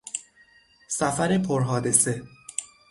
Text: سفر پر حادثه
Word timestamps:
سفر 0.87 1.37
پر 1.37 1.61
حادثه 1.63 2.21